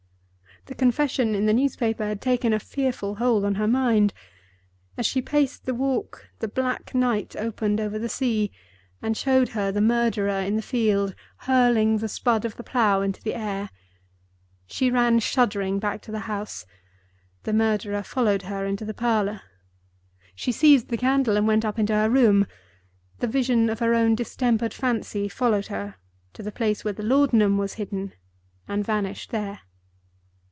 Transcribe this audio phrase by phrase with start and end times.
[0.67, 4.13] The confession in the newspaper had taken a fearful hold on her mind.
[4.95, 8.51] As she paced the walk, the black night opened over the sea,
[9.01, 13.23] and showed her the murderer in the field hurling the Spud of the plow into
[13.23, 13.71] the air.
[14.67, 16.67] She ran, shuddering, back to the house.
[17.41, 19.41] The murderer followed her into the parlor.
[20.35, 22.45] She seized the candle and went up into her room.
[23.17, 25.95] The vision of her own distempered fancy followed her
[26.33, 28.13] to the place where the laudanum was hidden,
[28.67, 29.61] and vanished there.